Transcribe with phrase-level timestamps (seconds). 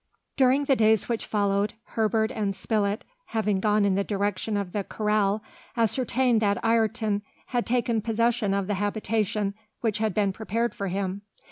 [0.35, 4.83] During the days which followed, Herbert and Spilett having gone in the direction of the
[4.83, 5.43] corral,
[5.77, 11.21] ascertained that Ayrton had taken possession of the habitation which had been prepared for him.